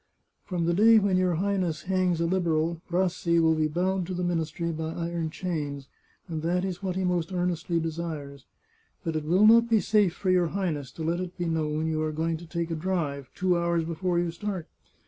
[0.47, 4.23] "From the day when your Highness hangs a Liberal, Rassi will be bound to the
[4.23, 5.89] ministry by iron chains,
[6.27, 8.47] and that is what he most earnestly desires.
[9.03, 12.01] But it will not be safe for your Highness to let it be known you
[12.01, 14.67] are going to take a drive, two hours before you start.